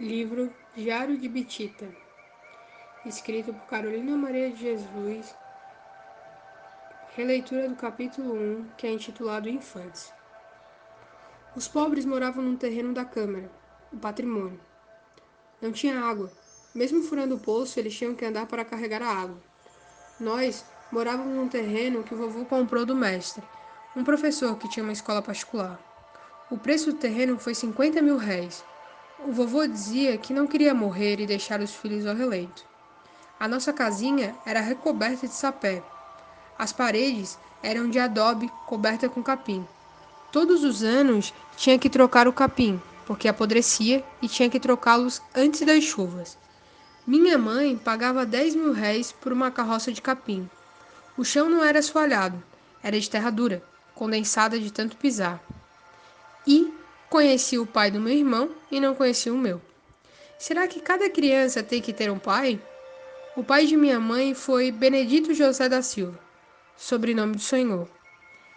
[0.00, 1.88] Livro Diário de Bitita,
[3.04, 5.34] escrito por Carolina Maria de Jesus,
[7.16, 10.12] releitura do capítulo 1, que é intitulado Infantes.
[11.56, 13.50] Os pobres moravam num terreno da Câmara,
[13.92, 14.60] o patrimônio.
[15.60, 16.30] Não tinha água.
[16.72, 19.42] Mesmo furando o poço, eles tinham que andar para carregar a água.
[20.20, 23.42] Nós morávamos num terreno que o vovô comprou do mestre,
[23.96, 25.76] um professor que tinha uma escola particular.
[26.48, 28.64] O preço do terreno foi 50 mil réis
[29.26, 32.64] o vovô dizia que não queria morrer e deixar os filhos ao releito.
[33.38, 35.82] A nossa casinha era recoberta de sapé.
[36.58, 39.66] As paredes eram de adobe coberta com capim.
[40.30, 45.62] Todos os anos tinha que trocar o capim, porque apodrecia e tinha que trocá-los antes
[45.62, 46.36] das chuvas.
[47.06, 50.48] Minha mãe pagava 10 mil réis por uma carroça de capim.
[51.16, 52.42] O chão não era assoalhado,
[52.82, 53.62] era de terra dura,
[53.94, 55.42] condensada de tanto pisar.
[56.46, 56.72] E
[57.08, 59.62] Conheci o pai do meu irmão e não conheci o meu.
[60.38, 62.60] Será que cada criança tem que ter um pai?
[63.34, 66.20] O pai de minha mãe foi Benedito José da Silva,
[66.76, 67.88] sobrenome do Senhor.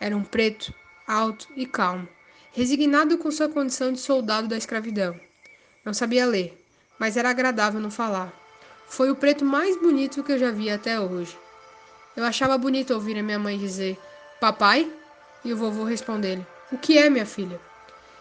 [0.00, 0.72] Era um preto,
[1.08, 2.08] alto e calmo,
[2.52, 5.18] resignado com sua condição de soldado da escravidão.
[5.84, 6.64] Não sabia ler,
[7.00, 8.32] mas era agradável no falar.
[8.86, 11.36] Foi o preto mais bonito que eu já vi até hoje.
[12.16, 13.98] Eu achava bonito ouvir a minha mãe dizer:
[14.40, 14.88] Papai?
[15.44, 17.60] E o vovô responder-lhe: O que é, minha filha?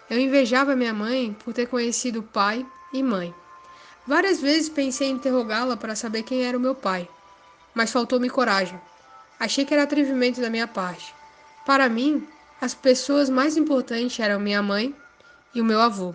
[0.08, 3.34] Eu invejava minha mãe por ter conhecido pai e mãe.
[4.06, 7.10] Várias vezes pensei em interrogá-la para saber quem era o meu pai,
[7.74, 8.80] mas faltou-me coragem.
[9.40, 11.12] Achei que era atrevimento da minha parte.
[11.66, 12.28] Para mim,
[12.62, 14.96] as pessoas mais importantes eram minha mãe
[15.56, 16.14] e o meu avô.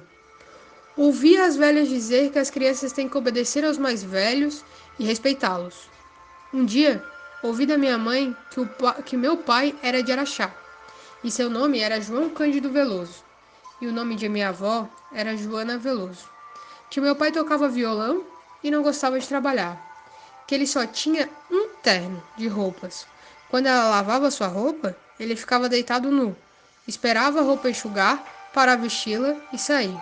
[0.97, 4.65] Ouvia as velhas dizer que as crianças têm que obedecer aos mais velhos
[5.01, 5.91] e respeitá-los.
[6.55, 7.03] Um dia,
[7.43, 8.69] ouvi da minha mãe que, o,
[9.05, 10.55] que meu pai era de Araxá
[11.25, 13.30] e seu nome era João Cândido Veloso
[13.81, 16.29] e o nome de minha avó era Joana Veloso.
[16.91, 18.25] Que meu pai tocava violão
[18.63, 19.81] e não gostava de trabalhar.
[20.47, 23.07] Que ele só tinha um terno de roupas.
[23.49, 26.37] Quando ela lavava sua roupa, ele ficava deitado nu.
[26.87, 29.97] Esperava a roupa enxugar para vesti-la e sair.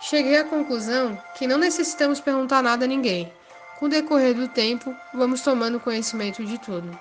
[0.00, 3.32] Cheguei à conclusão que não necessitamos perguntar nada a ninguém.
[3.78, 6.96] Com o decorrer do tempo, vamos tomando conhecimento de tudo.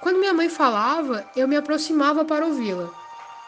[0.00, 2.90] Quando minha mãe falava, eu me aproximava para ouvi-la.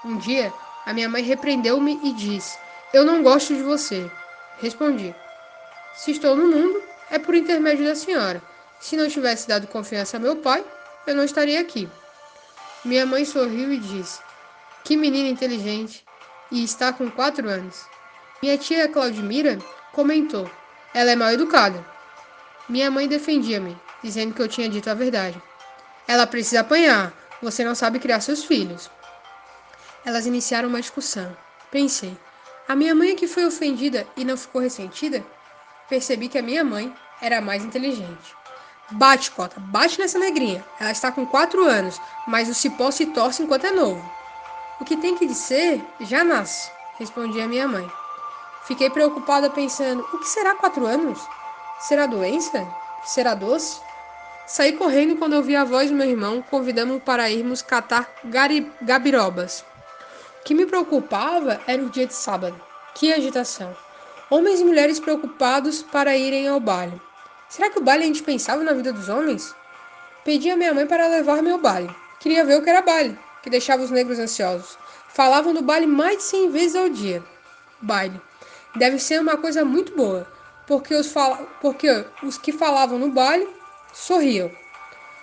[0.05, 0.53] Um dia,
[0.87, 2.59] a minha mãe repreendeu-me e disse:
[2.93, 4.11] Eu não gosto de você.
[4.59, 5.15] Respondi:
[5.95, 8.43] Se estou no mundo, é por intermédio da senhora.
[8.81, 10.65] Se não tivesse dado confiança a meu pai,
[11.07, 11.89] eu não estaria aqui.
[12.85, 14.21] Minha mãe sorriu e disse:
[14.85, 16.05] Que menina inteligente!
[16.51, 17.87] E está com quatro anos.
[18.43, 19.59] Minha tia Claudimira
[19.93, 20.51] comentou:
[20.93, 21.85] Ela é mal educada.
[22.69, 25.41] Minha mãe defendia-me, dizendo que eu tinha dito a verdade.
[26.07, 27.13] Ela precisa apanhar.
[27.43, 28.91] Você não sabe criar seus filhos.
[30.05, 31.35] Elas iniciaram uma discussão.
[31.71, 32.15] Pensei,
[32.69, 35.25] a minha mãe é que foi ofendida e não ficou ressentida?
[35.89, 38.37] Percebi que a minha mãe era mais inteligente.
[38.91, 40.63] Bate, Cota, bate nessa negrinha.
[40.79, 44.05] Ela está com quatro anos, mas o cipó se torce enquanto é novo.
[44.79, 47.91] O que tem que ser, já nasce, respondia minha mãe.
[48.67, 51.19] Fiquei preocupada pensando, o que será quatro anos?
[51.81, 52.67] Será doença?
[53.05, 53.81] Será doce?
[54.47, 58.07] Saí correndo quando ouvi a voz do meu irmão convidando-me para irmos catar
[58.83, 59.65] gabirobas
[60.45, 62.61] que me preocupava era o dia de sábado.
[62.95, 63.75] Que agitação!
[64.31, 67.01] Homens e mulheres preocupados para irem ao baile.
[67.49, 69.55] Será que o baile é indispensava na vida dos homens?
[70.25, 71.95] Pedi a minha mãe para levar-me ao baile.
[72.21, 74.79] Queria ver o que era baile, que deixava os negros ansiosos.
[75.09, 77.23] Falavam do baile mais de cem vezes ao dia.
[77.81, 78.21] Baile.
[78.77, 80.27] Deve ser uma coisa muito boa,
[80.67, 81.13] porque os,
[81.61, 83.49] porque os que falavam no baile
[83.93, 84.51] sorriam.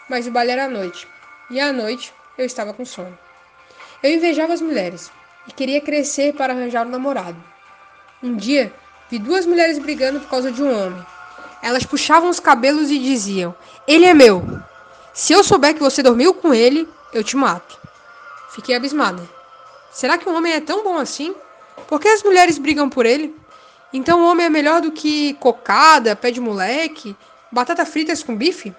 [0.09, 1.07] Mas o baile era à noite,
[1.49, 3.17] e à noite eu estava com sono.
[4.03, 5.12] Eu invejava as mulheres
[5.47, 7.41] e queria crescer para arranjar um namorado.
[8.23, 8.73] Um dia,
[9.09, 11.06] vi duas mulheres brigando por causa de um homem.
[11.62, 13.56] Elas puxavam os cabelos e diziam:
[13.88, 14.44] Ele é meu.
[15.13, 17.77] Se eu souber que você dormiu com ele, eu te mato.
[18.56, 19.21] Fiquei abismada.
[19.92, 21.36] Será que o homem é tão bom assim?
[21.88, 23.36] Por que as mulheres brigam por ele?
[23.94, 27.15] Então o homem é melhor do que cocada, pé de moleque,
[27.51, 28.74] batata fritas com bife?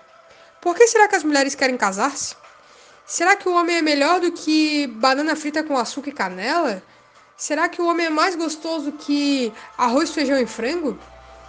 [0.61, 2.35] Por que será que as mulheres querem casar-se?
[3.05, 6.83] Será que o homem é melhor do que banana frita com açúcar e canela?
[7.37, 10.99] Será que o homem é mais gostoso que arroz, feijão e frango?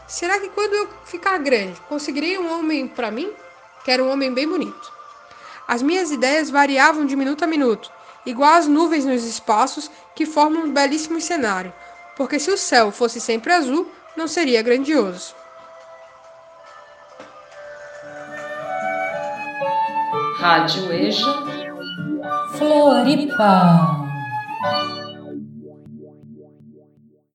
[0.07, 3.31] Será que quando eu ficar grande, conseguirei um homem para mim?
[3.85, 4.91] Quero um homem bem bonito.
[5.67, 7.91] As minhas ideias variavam de minuto a minuto,
[8.25, 11.73] igual as nuvens nos espaços que formam um belíssimo cenário,
[12.17, 15.35] porque se o céu fosse sempre azul, não seria grandioso.
[20.43, 21.23] Rádio EJA
[22.57, 24.02] Floripa.